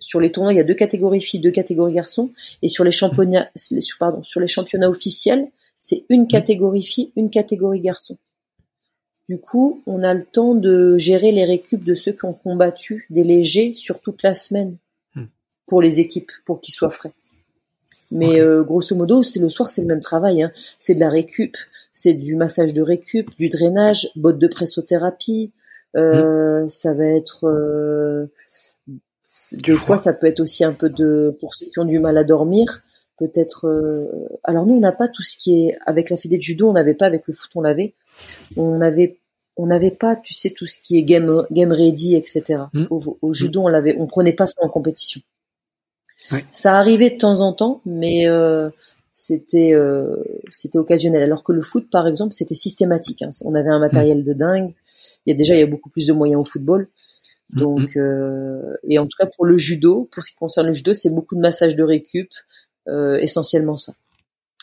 [0.00, 2.30] sur les tournois, il y a deux catégories filles, deux catégories garçons.
[2.62, 3.50] Et sur les championnats,
[3.98, 8.18] pardon, sur les championnats officiels, c'est une catégorie filles, une catégorie garçons.
[9.28, 13.06] Du coup, on a le temps de gérer les récup de ceux qui ont combattu
[13.10, 14.76] des légers sur toute la semaine
[15.14, 15.26] hmm.
[15.68, 17.12] pour les équipes, pour qu'ils soient frais.
[18.10, 20.42] Mais euh, grosso modo, c'est le soir, c'est le même travail.
[20.42, 20.50] Hein.
[20.78, 21.56] C'est de la récup,
[21.92, 25.52] c'est du massage de récup, du drainage, botte de pressothérapie.
[25.96, 26.68] Euh, mmh.
[26.68, 28.26] Ça va être euh,
[29.52, 32.16] des fois, ça peut être aussi un peu de pour ceux qui ont du mal
[32.16, 32.82] à dormir.
[33.18, 33.66] Peut-être.
[33.66, 34.06] Euh,
[34.44, 36.72] alors nous, on n'a pas tout ce qui est avec la fédé de judo, on
[36.72, 37.94] n'avait pas avec le foot, on l'avait.
[38.56, 39.18] On avait
[39.56, 42.62] on n'avait pas, tu sais, tout ce qui est game game ready, etc.
[42.72, 42.84] Mmh.
[42.88, 45.20] Au, au, judo, on l'avait, on prenait pas ça en compétition.
[46.52, 48.70] Ça arrivait de temps en temps, mais euh,
[49.12, 50.16] c'était euh,
[50.50, 51.22] c'était occasionnel.
[51.22, 53.22] Alors que le foot, par exemple, c'était systématique.
[53.22, 53.30] Hein.
[53.44, 54.72] On avait un matériel de dingue.
[55.26, 56.88] Il y a déjà il y a beaucoup plus de moyens au football.
[57.52, 57.58] Mm-hmm.
[57.58, 60.92] Donc euh, et en tout cas pour le judo, pour ce qui concerne le judo,
[60.92, 62.28] c'est beaucoup de massage de récup,
[63.20, 63.94] essentiellement ça.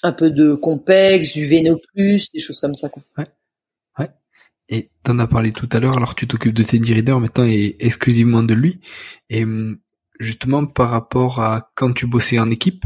[0.03, 1.47] Un peu de complexe, du
[1.93, 3.03] plus, des choses comme ça quoi.
[3.17, 3.23] Ouais.
[3.97, 4.09] Ouais.
[4.69, 5.97] Et t'en as parlé tout à l'heure.
[5.97, 8.79] Alors tu t'occupes de Teddy Reader maintenant et exclusivement de lui.
[9.29, 9.79] Et hum,
[10.19, 12.83] justement par rapport à quand tu bossais en équipe,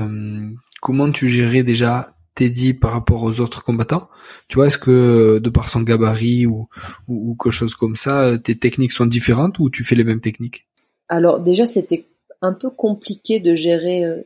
[0.00, 0.50] euh,
[0.80, 4.08] comment tu gérais déjà Teddy par rapport aux autres combattants?
[4.46, 6.68] Tu vois, est-ce que de par son gabarit ou,
[7.08, 10.68] ou, quelque chose comme ça, tes techniques sont différentes ou tu fais les mêmes techniques?
[11.08, 12.06] Alors déjà, c'était
[12.40, 14.22] un peu compliqué de gérer euh,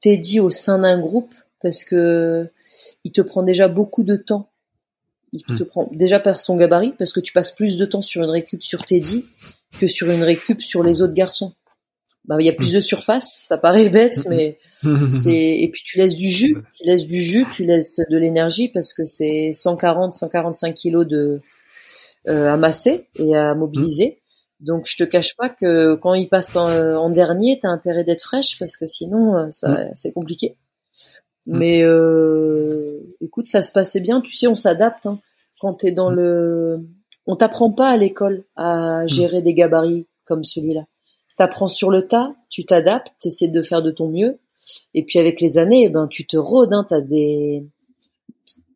[0.00, 1.32] Teddy au sein d'un groupe
[1.62, 2.50] parce que
[3.04, 4.50] il te prend déjà beaucoup de temps.
[5.30, 5.66] Il te hmm.
[5.66, 8.64] prend déjà par son gabarit parce que tu passes plus de temps sur une récup
[8.64, 9.26] sur Teddy
[9.78, 11.54] que sur une récup sur les autres garçons.
[12.24, 12.76] Bah, il y a plus hmm.
[12.76, 14.28] de surface, ça paraît bête, hmm.
[14.28, 14.58] mais
[15.10, 18.68] c'est et puis tu laisses du jus, tu laisses du jus, tu laisses de l'énergie
[18.68, 21.40] parce que c'est 140, 145 kilos de
[22.28, 24.20] euh, à masser et à mobiliser.
[24.60, 28.04] Donc je te cache pas que quand il passe en, euh, en dernier, t'as intérêt
[28.04, 30.56] d'être fraîche parce que sinon euh, ça c'est compliqué.
[31.46, 34.20] Mais euh, écoute, ça se passait bien.
[34.20, 35.06] Tu sais, on s'adapte.
[35.06, 35.18] Hein.
[35.60, 36.88] Quand t'es dans le,
[37.26, 40.82] on t'apprend pas à l'école à gérer des gabarits comme celui-là.
[41.36, 44.38] T'apprends sur le tas, tu t'adaptes, t'essaies de faire de ton mieux.
[44.94, 46.72] Et puis avec les années, eh ben tu te rôdes.
[46.72, 47.64] Hein, t'as des,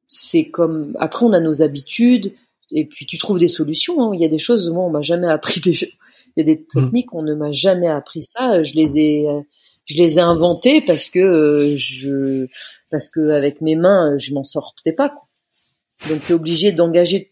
[0.07, 2.33] c'est comme après on a nos habitudes
[2.71, 4.03] et puis tu trouves des solutions.
[4.03, 4.11] Hein.
[4.15, 5.93] Il y a des choses moi on m'a jamais appris des, il
[6.39, 6.67] y a des mmh.
[6.67, 8.63] techniques on ne m'a jamais appris ça.
[8.63, 9.27] Je les ai
[9.85, 12.47] je les ai inventés parce que euh, je
[12.91, 15.29] parce que avec mes mains je m'en sortais pas quoi.
[16.09, 17.31] donc tu es obligé d'engager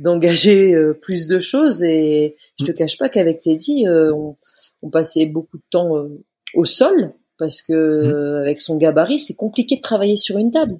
[0.00, 4.36] d'engager euh, plus de choses et je te cache pas qu'avec Teddy euh, on,
[4.82, 6.08] on, passait beaucoup de temps
[6.54, 8.42] au sol parce que mmh.
[8.42, 10.78] avec son gabarit c'est compliqué de travailler sur une table.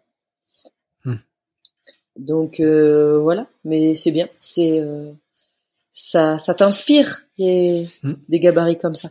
[1.05, 1.15] Mmh.
[2.17, 3.47] donc voilà.
[3.65, 4.29] Mais c'est bien.
[4.41, 4.83] C'est
[5.93, 8.13] ça ça t'inspire des, mmh.
[8.29, 9.11] des gabarits comme ça.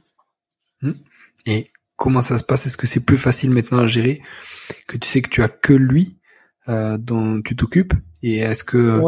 [1.45, 2.65] Et comment ça se passe?
[2.65, 4.22] Est-ce que c'est plus facile maintenant à gérer
[4.88, 6.17] que tu sais que tu as que lui
[6.67, 7.93] euh, dont tu t'occupes?
[8.21, 9.01] Et est-ce que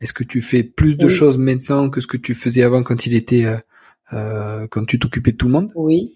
[0.00, 3.06] est-ce que tu fais plus de choses maintenant que ce que tu faisais avant quand
[3.06, 3.56] il était euh,
[4.12, 5.72] euh, quand tu t'occupais de tout le monde?
[5.74, 6.14] Oui.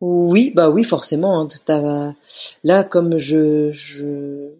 [0.00, 1.40] Oui, bah oui, forcément.
[1.40, 2.14] Hein,
[2.62, 4.50] là, comme je, je...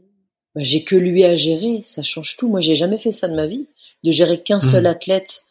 [0.55, 2.49] Bah, j'ai que lui à gérer, ça change tout.
[2.49, 3.67] Moi, j'ai jamais fait ça de ma vie,
[4.03, 4.87] de gérer qu'un seul mmh.
[4.87, 5.45] athlète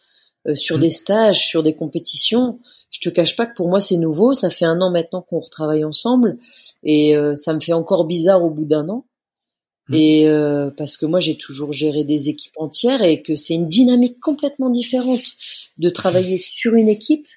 [0.56, 0.80] sur mmh.
[0.80, 2.60] des stages, sur des compétitions
[2.96, 4.34] je te cache pas que pour moi c'est nouveau.
[4.34, 6.38] Ça fait un an maintenant qu'on retravaille ensemble
[6.84, 9.06] et euh, ça me fait encore bizarre au bout d'un an.
[9.90, 9.94] Mmh.
[9.96, 13.70] Et euh, parce que moi j'ai toujours géré des équipes entières et que c'est une
[13.70, 15.24] dynamique complètement différente
[15.78, 17.28] de travailler sur une équipe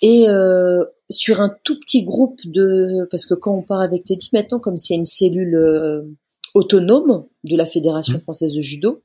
[0.00, 4.30] et euh, sur un tout petit groupe de parce que quand on part avec Teddy
[4.32, 6.14] maintenant comme c'est une cellule
[6.54, 8.22] autonome de la fédération mmh.
[8.22, 9.02] française de judo,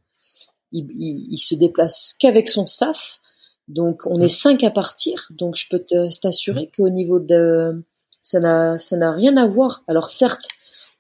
[0.72, 3.20] il, il se déplace qu'avec son staff
[3.68, 5.84] donc on est cinq à partir, donc je peux
[6.22, 7.84] t'assurer qu'au niveau de
[8.22, 9.84] ça n'a ça n'a rien à voir.
[9.88, 10.48] Alors certes,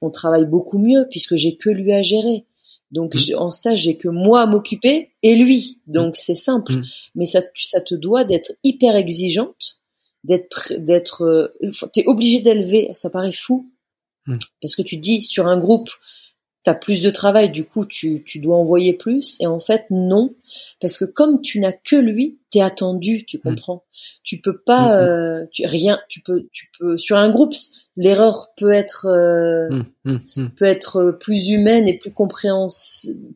[0.01, 2.45] on travaille beaucoup mieux puisque j'ai que lui à gérer.
[2.91, 3.35] Donc mmh.
[3.37, 5.79] en stage, j'ai que moi à m'occuper et lui.
[5.87, 6.19] Donc mmh.
[6.19, 6.83] c'est simple, mmh.
[7.15, 9.81] mais ça ça te doit d'être hyper exigeante,
[10.23, 13.69] d'être d'être euh, t'es obligé d'élever, ça paraît fou.
[14.61, 15.89] Parce que tu dis sur un groupe,
[16.65, 19.37] tu plus de travail, du coup tu, tu dois envoyer plus.
[19.39, 20.33] Et en fait, non.
[20.81, 23.41] Parce que comme tu n'as que lui, t'es attendu, tu mm.
[23.41, 23.83] comprends.
[24.23, 25.07] Tu peux pas, mm, mm.
[25.07, 27.53] euh, tu, rien, tu peux, tu peux, sur un groupe,
[27.95, 29.83] l'erreur peut être, euh,
[30.55, 32.67] peut être plus humaine et plus compréhens,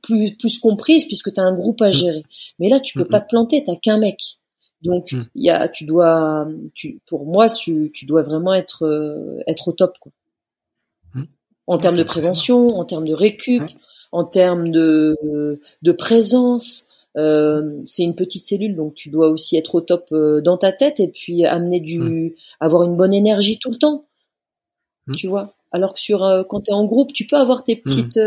[0.02, 2.24] plus, plus comprise puisque tu as un groupe à gérer.
[2.60, 4.38] Mais là, tu peux pas te planter, t'as qu'un mec.
[4.82, 9.40] Donc, il y a, tu dois, tu, pour moi, tu, tu dois vraiment être, euh,
[9.48, 10.12] être au top, quoi
[11.68, 13.64] en termes de prévention, en termes de récup,
[14.12, 16.88] en termes de, de présence.
[17.18, 20.72] Euh, c'est une petite cellule, donc tu dois aussi être au top euh, dans ta
[20.72, 22.32] tête et puis amener du, mmh.
[22.62, 24.06] avoir une bonne énergie tout le temps.
[25.08, 25.16] Mmh.
[25.16, 25.54] Tu vois?
[25.74, 27.82] Alors que sur euh, quand t'es en groupe, tu peux avoir tes mmh.
[27.82, 28.20] petites,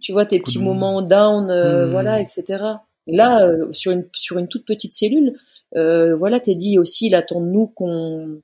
[0.00, 1.46] tu vois, tes petits moments down,
[1.90, 2.64] voilà, etc.
[3.06, 5.34] là, sur une sur une toute petite cellule,
[5.74, 8.40] voilà, t'es dit aussi, il attend de nous qu'on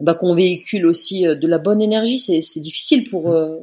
[0.00, 2.18] bah, qu'on véhicule aussi euh, de la bonne énergie.
[2.18, 3.34] C'est difficile pour mm.
[3.34, 3.58] euh,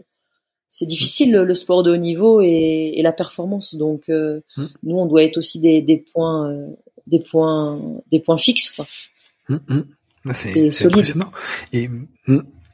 [0.67, 3.75] c'est difficile le, sport de haut niveau et, et la performance.
[3.75, 4.65] Donc euh, mm.
[4.83, 6.67] nous, on doit être aussi des, des points
[7.07, 8.85] des points des points fixes quoi.
[9.49, 9.81] Mm,
[10.27, 11.31] ah, c'est impressionnant.
[11.73, 11.89] Et,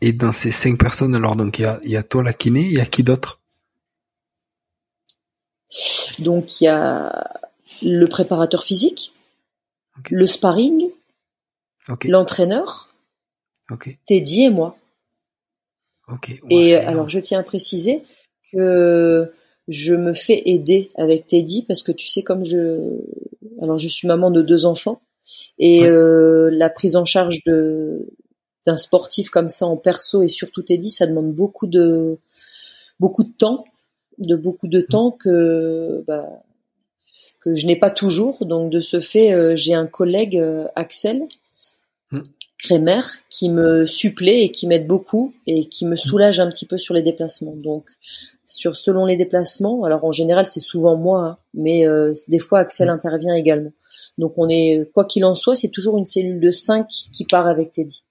[0.02, 2.62] et dans ces cinq personnes, alors donc il y a, y a toi la kiné,
[2.62, 3.39] il y a qui d'autre?
[6.20, 7.39] Donc il y a
[7.82, 9.13] le préparateur physique,
[10.10, 10.89] le sparring,
[12.04, 12.89] l'entraîneur,
[14.06, 14.78] Teddy et moi.
[16.49, 18.04] et alors, je tiens à préciser
[18.51, 19.32] que
[19.67, 22.99] je me fais aider avec Teddy parce que tu sais, comme je,
[23.62, 25.01] alors je suis maman de deux enfants
[25.58, 28.08] et euh, la prise en charge de
[28.65, 32.17] d'un sportif comme ça en perso et surtout Teddy, ça demande beaucoup de
[32.99, 33.63] beaucoup de temps,
[34.17, 36.28] de beaucoup de temps que bah,
[37.41, 38.45] que je n'ai pas toujours.
[38.45, 41.28] Donc de ce fait, euh, j'ai un collègue euh, Axel
[42.58, 46.78] Crémer qui me supplée et qui m'aide beaucoup et qui me soulage un petit peu
[46.78, 47.56] sur les déplacements.
[47.56, 47.89] Donc
[48.46, 52.60] sur selon les déplacements, alors en général c'est souvent moi, hein, mais euh, des fois
[52.60, 53.74] Axel intervient également.
[54.18, 57.48] Donc on est quoi qu'il en soit, c'est toujours une cellule de 5 qui part
[57.48, 58.06] avec Teddy.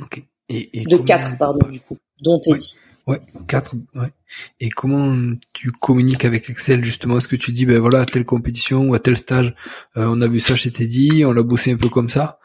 [0.00, 0.22] Ok.
[0.48, 2.76] Et, de 4 pardon du coup, dont Teddy.
[3.06, 4.12] Ouais, 4 ouais.
[4.60, 7.16] Et comment tu communiques avec Axel justement?
[7.16, 9.54] Est-ce que tu dis ben voilà à telle compétition ou à tel stage,
[9.96, 12.38] euh, on a vu ça chez Teddy, on l'a bossé un peu comme ça?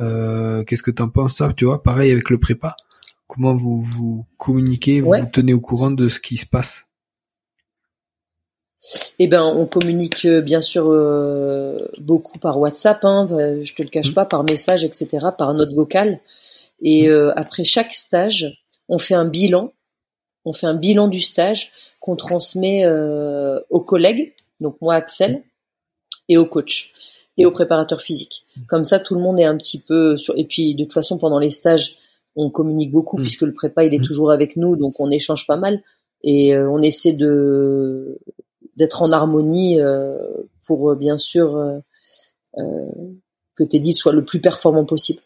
[0.00, 2.74] Euh, Qu'est-ce que tu en penses ça Tu vois, pareil avec le prépa
[3.30, 6.86] comment vous vous communiquez, vous, vous tenez au courant de ce qui se passe?
[9.18, 13.82] Eh ben, on communique euh, bien sûr euh, beaucoup par WhatsApp, hein, euh, je te
[13.82, 14.14] le cache mmh.
[14.14, 16.18] pas, par message, etc., par note vocale.
[16.82, 17.32] Et mmh.
[17.36, 18.58] après chaque stage,
[18.88, 19.72] on fait un bilan.
[20.46, 22.86] On fait un bilan du stage qu'on transmet
[23.68, 25.42] aux collègues, donc moi Axel,
[26.30, 26.94] et au coach
[27.40, 28.44] et au préparateur physique.
[28.68, 30.36] Comme ça, tout le monde est un petit peu sur.
[30.36, 31.96] Et puis de toute façon, pendant les stages,
[32.36, 33.22] on communique beaucoup mm.
[33.22, 34.04] puisque le prépa il est mm.
[34.04, 35.82] toujours avec nous, donc on échange pas mal
[36.22, 38.18] et euh, on essaie de
[38.76, 40.18] d'être en harmonie euh,
[40.66, 41.80] pour euh, bien sûr
[42.54, 45.22] que Teddy soit le plus performant possible.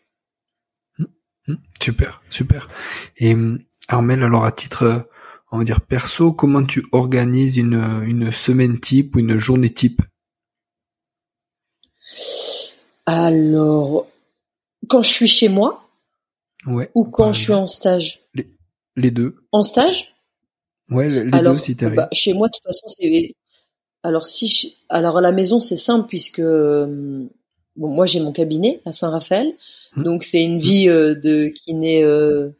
[1.48, 1.54] Mm.
[1.82, 2.68] Super, super.
[3.18, 3.34] Et
[3.88, 5.08] Armel, alors à titre,
[5.50, 10.00] on va dire perso, comment tu organises une, une semaine type ou une journée type?
[13.06, 14.06] Alors,
[14.88, 15.88] quand je suis chez moi,
[16.66, 18.20] ou quand je suis en stage?
[18.96, 19.36] Les, deux.
[19.52, 20.14] En stage?
[20.90, 21.96] Ouais, les, deux si t'arrives.
[21.96, 23.34] Bah, chez moi, de toute façon, c'est.
[24.02, 27.30] Alors si, alors à la maison, c'est simple puisque bon,
[27.76, 29.54] moi j'ai mon cabinet à Saint-Raphaël,
[29.96, 30.04] hum.
[30.04, 32.50] donc c'est une vie euh, de kiné euh,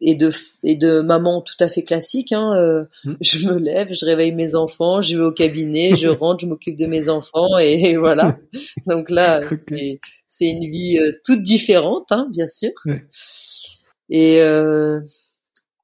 [0.00, 0.30] et de
[0.62, 2.32] et de maman tout à fait classique.
[2.32, 3.16] Hein, euh, hum.
[3.20, 6.76] Je me lève, je réveille mes enfants, je vais au cabinet, je rentre, je m'occupe
[6.76, 8.38] de mes enfants et, voilà.
[8.86, 12.72] Donc là, c'est c'est une vie euh, toute différente, hein, bien sûr.
[14.10, 15.00] Et euh,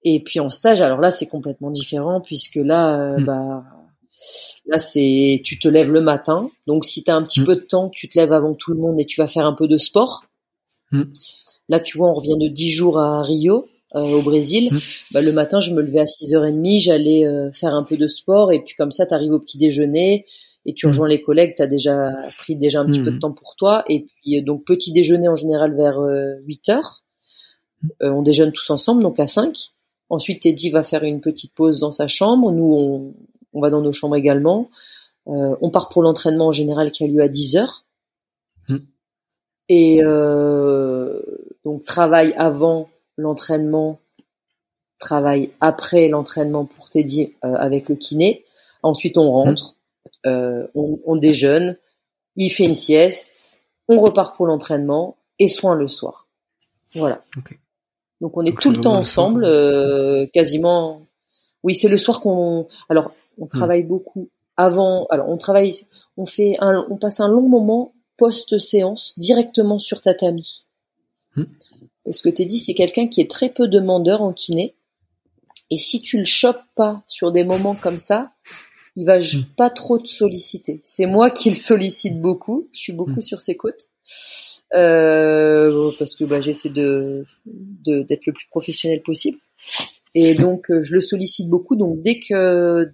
[0.05, 3.25] et puis en stage, alors là c'est complètement différent puisque là, euh, hmm.
[3.25, 3.65] bah
[4.67, 7.47] là c'est tu te lèves le matin, donc si tu as un petit hmm.
[7.47, 9.55] peu de temps, tu te lèves avant tout le monde et tu vas faire un
[9.55, 10.25] peu de sport.
[10.91, 11.05] Hmm.
[11.69, 13.69] Là tu vois, on revient de 10 jours à Rio.
[13.95, 14.71] Au Brésil,
[15.11, 18.61] bah, le matin, je me levais à 6h30, j'allais faire un peu de sport et
[18.61, 20.25] puis comme ça, tu arrives au petit déjeuner,
[20.65, 23.33] et tu rejoins les collègues, tu as déjà pris déjà un petit peu de temps
[23.33, 23.85] pour toi.
[23.89, 27.03] Et puis euh, donc petit déjeuner en général vers 8 euh, heures.
[28.03, 29.73] Euh, on déjeune tous ensemble, donc à 5.
[30.09, 32.53] Ensuite, Teddy va faire une petite pause dans sa chambre.
[32.53, 33.15] Nous, on,
[33.53, 34.71] on va dans nos chambres également.
[35.27, 37.85] Euh, on part pour l'entraînement en général qui a lieu à 10 heures.
[38.69, 38.77] Mmh.
[39.69, 41.21] Et euh,
[41.65, 43.99] donc travail avant l'entraînement,
[44.99, 48.45] travail après l'entraînement pour Teddy avec le kiné.
[48.83, 49.77] Ensuite, on rentre.
[50.27, 51.77] Euh, on, déjeune,
[52.37, 56.29] il fait une sieste, on repart pour l'entraînement et soin le soir.
[56.95, 57.25] Voilà.
[58.21, 61.07] Donc on est tout le temps ensemble, euh, quasiment.
[61.65, 62.69] Oui, c'est le soir qu'on.
[62.89, 63.49] Alors, on hmm.
[63.49, 65.07] travaille beaucoup avant.
[65.11, 65.75] Alors, on travaille,
[66.17, 70.67] on fait, un, on passe un long moment post séance directement sur tatami.
[71.35, 71.45] Hmm.
[72.11, 74.75] Ce que t'es dit, c'est quelqu'un qui est très peu demandeur en kiné.
[75.71, 78.33] Et si tu le chopes pas sur des moments comme ça,
[78.97, 79.45] il va hmm.
[79.57, 80.81] pas trop te solliciter.
[80.83, 82.69] C'est moi qui le sollicite beaucoup.
[82.73, 83.21] Je suis beaucoup hmm.
[83.23, 83.87] sur ses côtes.
[84.75, 89.39] Euh, parce que bah, j'essaie de d'être le plus professionnel possible.
[90.15, 91.77] Et donc euh, je le sollicite beaucoup.
[91.77, 92.91] Donc dès que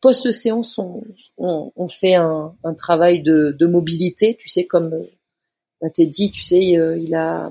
[0.00, 1.02] post séance on,
[1.36, 4.90] on, on fait un, un, travail de, de mobilité, tu sais comme
[5.80, 7.50] bah, t'es dit, tu sais euh, il a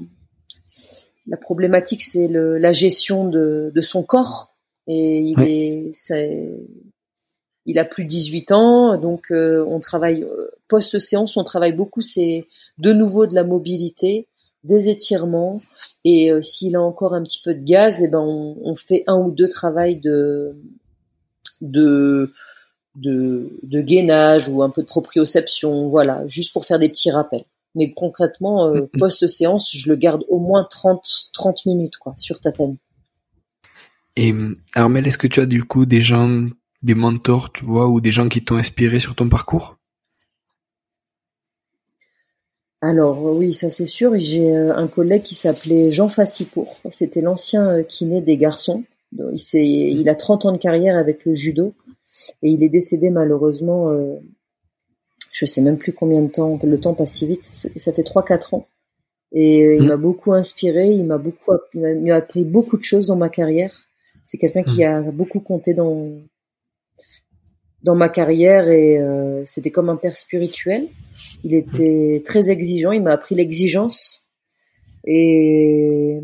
[1.27, 4.51] la problématique c'est la gestion de, de son corps.
[4.87, 6.51] Et il est c'est
[7.65, 12.01] il a plus de 18 ans, donc euh, on travaille euh, post-séance, on travaille beaucoup,
[12.01, 14.27] c'est de nouveau de la mobilité,
[14.63, 15.61] des étirements,
[16.03, 19.03] et euh, s'il a encore un petit peu de gaz, et eh ben on, fait
[19.07, 20.55] un ou deux travails de
[21.61, 22.31] de
[22.95, 27.45] de, de gainage ou un peu de proprioception, voilà, juste pour faire des petits rappels.
[27.75, 28.97] Mais concrètement, mm-hmm.
[28.97, 32.77] post-séance, je le garde au moins 30 30 minutes quoi sur tatami.
[34.15, 34.33] Et
[34.75, 36.47] Armel, est-ce que tu as du coup des gens
[36.83, 39.77] des mentors, tu vois, ou des gens qui t'ont inspiré sur ton parcours?
[42.81, 44.13] Alors oui, ça c'est sûr.
[44.17, 46.77] J'ai euh, un collègue qui s'appelait Jean Fassipour.
[46.91, 48.83] C'était l'ancien euh, kiné des garçons.
[49.17, 51.73] Il, il, a 30 ans de carrière avec le judo
[52.43, 53.89] et il est décédé malheureusement.
[55.35, 56.57] Je sais même plus combien de temps.
[56.63, 57.43] Le temps passe si vite.
[57.43, 58.67] Ça fait 3-4 ans.
[59.33, 59.87] Et il mmh.
[59.87, 60.87] m'a beaucoup inspiré.
[60.87, 63.75] Il m'a beaucoup, il m'a appris beaucoup de choses dans ma carrière.
[64.23, 64.87] C'est quelqu'un qui mmh.
[64.87, 66.09] a beaucoup compté dans
[67.83, 70.87] dans ma carrière et euh, c'était comme un père spirituel.
[71.43, 74.23] Il était très exigeant, il m'a appris l'exigence.
[75.03, 76.19] Et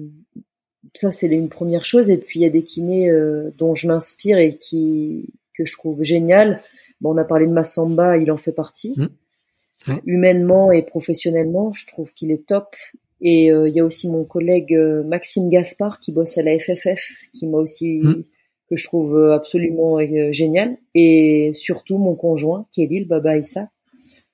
[0.95, 2.09] ça, c'est une première chose.
[2.09, 5.73] Et puis, il y a des kinés euh, dont je m'inspire et qui que je
[5.73, 6.63] trouve génial.
[7.01, 8.95] Bon, on a parlé de Massamba, il en fait partie.
[8.95, 9.93] Mmh.
[10.05, 12.75] Humainement et professionnellement, je trouve qu'il est top.
[13.19, 16.57] Et euh, il y a aussi mon collègue euh, Maxime Gaspard qui bosse à la
[16.57, 17.01] FFF,
[17.33, 18.23] qui m'a aussi mmh.
[18.69, 19.99] que je trouve absolument
[20.31, 20.77] génial.
[20.93, 23.69] Et surtout mon conjoint, qui est Lille Baba Issa,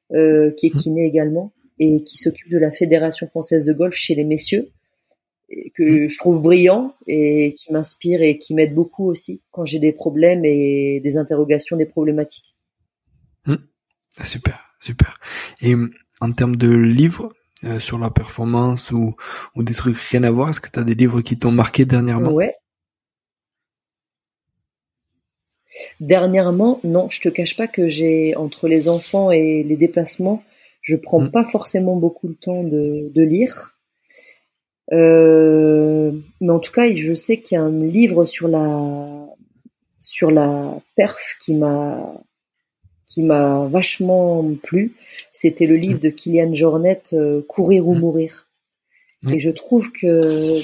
[0.09, 0.77] qui est mmh.
[0.77, 4.69] kiné également et qui s'occupe de la Fédération française de golf chez les messieurs
[5.73, 9.93] que je trouve brillant et qui m'inspire et qui m'aide beaucoup aussi quand j'ai des
[9.93, 12.56] problèmes et des interrogations, des problématiques.
[14.19, 15.19] Ah, super, super.
[15.61, 15.91] Et mm,
[16.21, 19.15] en termes de livres euh, sur la performance ou,
[19.55, 21.85] ou des trucs rien à voir, est-ce que tu as des livres qui t'ont marqué
[21.85, 22.31] dernièrement?
[22.31, 22.55] Ouais.
[25.99, 30.43] Dernièrement, non, je te cache pas que j'ai entre les enfants et les déplacements,
[30.81, 33.77] je prends pas forcément beaucoup le temps de, de lire.
[34.93, 39.27] Euh, mais en tout cas, je sais qu'il y a un livre sur la
[39.99, 42.23] sur la perf qui m'a
[43.07, 44.95] qui m'a vachement plu.
[45.31, 47.99] C'était le livre de Kylian Jornet, euh, Courir ou mmh.
[47.99, 48.47] mourir.
[49.31, 50.61] Et je trouve que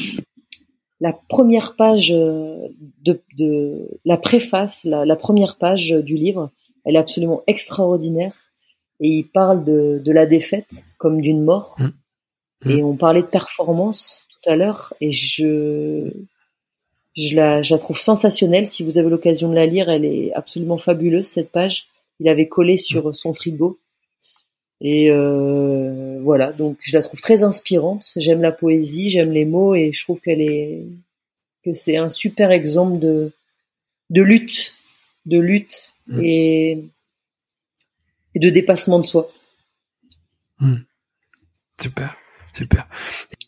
[1.00, 6.52] la première page de, de la préface, la, la, première page du livre,
[6.86, 8.36] elle est absolument extraordinaire.
[9.00, 11.78] Et il parle de, de la défaite comme d'une mort.
[12.66, 12.86] Et mm.
[12.86, 16.10] on parlait de performance tout à l'heure, et je,
[17.16, 18.68] je la, je la trouve sensationnelle.
[18.68, 21.88] Si vous avez l'occasion de la lire, elle est absolument fabuleuse cette page.
[22.20, 23.14] Il avait collé sur mm.
[23.14, 23.80] son frigo.
[24.82, 28.06] Et euh, voilà, donc je la trouve très inspirante.
[28.18, 30.86] J'aime la poésie, j'aime les mots, et je trouve qu'elle est
[31.64, 33.32] que c'est un super exemple de
[34.10, 34.76] de lutte,
[35.26, 36.20] de lutte mm.
[36.22, 36.84] et,
[38.36, 39.32] et de dépassement de soi.
[41.82, 42.18] Super.
[42.54, 42.88] Super.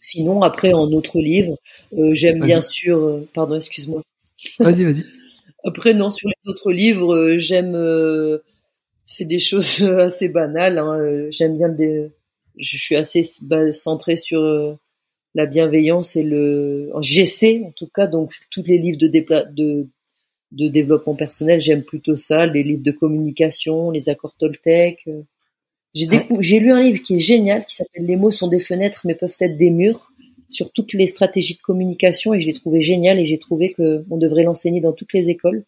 [0.01, 1.57] Sinon, après, en autre livre,
[1.93, 2.97] euh, j'aime bien sûr.
[2.97, 4.01] Euh, pardon, excuse-moi.
[4.59, 5.05] Vas-y, vas-y.
[5.63, 7.76] après, non, sur les autres livres, euh, j'aime.
[9.06, 10.78] C'est des choses assez banales.
[10.78, 12.12] Hein, j'aime bien le.
[12.58, 13.24] Je suis assez
[13.74, 14.78] centré sur
[15.34, 16.91] la bienveillance et le.
[17.01, 19.88] J'essaie, en tout cas, donc tous les livres de, de
[20.51, 22.45] de développement personnel, j'aime plutôt ça.
[22.45, 25.08] Les livres de communication, les accords Toltec.
[25.93, 29.16] J'ai lu un livre qui est génial, qui s'appelle Les mots sont des fenêtres mais
[29.16, 30.12] peuvent être des murs,
[30.49, 34.18] sur toutes les stratégies de communication et je l'ai trouvé génial et j'ai trouvé qu'on
[34.18, 35.64] devrait l'enseigner dans toutes les écoles.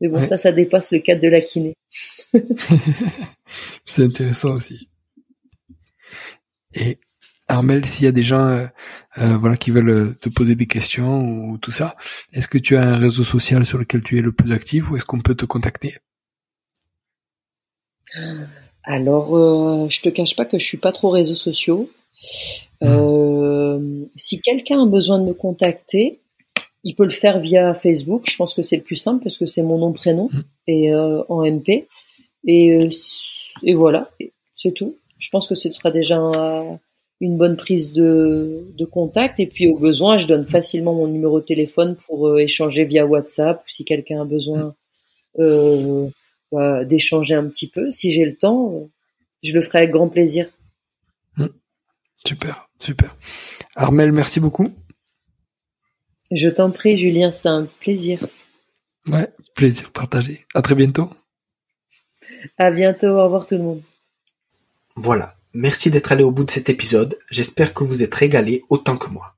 [0.00, 1.74] Mais bon, ça, ça dépasse le cadre de la kiné.
[3.84, 4.88] C'est intéressant aussi.
[6.74, 6.98] Et
[7.48, 8.66] Armel, s'il y a des gens euh,
[9.18, 11.94] euh, voilà qui veulent euh, te poser des questions ou tout ça,
[12.32, 14.96] est-ce que tu as un réseau social sur lequel tu es le plus actif ou
[14.96, 15.96] est-ce qu'on peut te contacter?
[18.84, 21.90] Alors, euh, je te cache pas que je suis pas trop réseaux sociaux.
[22.82, 26.20] Euh, si quelqu'un a besoin de me contacter,
[26.86, 28.30] il peut le faire via Facebook.
[28.30, 30.40] Je pense que c'est le plus simple parce que c'est mon nom prénom mm.
[30.68, 31.88] et euh, en MP.
[32.46, 32.88] Et, euh,
[33.64, 34.10] et voilà,
[34.54, 34.96] c'est tout.
[35.18, 36.16] Je pense que ce sera déjà
[37.20, 39.40] une bonne prise de, de, contact.
[39.40, 43.04] Et puis au besoin, je donne facilement mon numéro de téléphone pour euh, échanger via
[43.04, 44.74] WhatsApp ou si quelqu'un a besoin.
[45.40, 46.08] Euh,
[46.84, 47.90] d'échanger un petit peu.
[47.90, 48.88] Si j'ai le temps,
[49.42, 50.48] je le ferai avec grand plaisir.
[51.36, 51.48] Hmm.
[52.24, 53.16] Super, super.
[53.74, 54.70] Armel, merci beaucoup.
[56.36, 58.28] Je t'en prie, Julien, c'était un plaisir.
[59.08, 60.46] Ouais, plaisir partagé.
[60.54, 61.10] À très bientôt.
[62.58, 63.82] À bientôt, au revoir tout le monde.
[64.94, 67.18] Voilà, merci d'être allé au bout de cet épisode.
[67.30, 69.34] J'espère que vous êtes régalé autant que moi.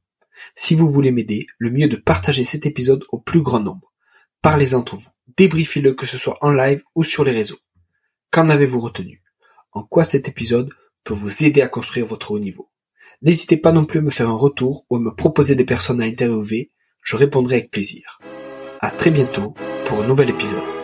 [0.55, 3.93] Si vous voulez m'aider, le mieux est de partager cet épisode au plus grand nombre.
[4.43, 7.59] Parlez entre vous débriefez-le que ce soit en live ou sur les réseaux.
[8.31, 9.23] Qu'en avez-vous retenu?
[9.73, 10.71] En quoi cet épisode
[11.05, 12.71] peut vous aider à construire votre haut niveau?
[13.23, 16.01] N'hésitez pas non plus à me faire un retour ou à me proposer des personnes
[16.01, 16.73] à interviewer,
[17.09, 18.21] je répondrai avec plaisir.
[18.81, 19.55] À très bientôt
[19.87, 20.78] pour un nouvel épisode.